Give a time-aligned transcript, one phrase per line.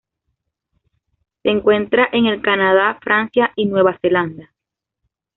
[1.43, 4.51] Se encuentra en el Canadá, Francia y Nueva Zelanda.